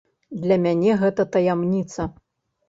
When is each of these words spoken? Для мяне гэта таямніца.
Для 0.45 0.55
мяне 0.63 0.95
гэта 1.01 1.27
таямніца. 1.35 2.09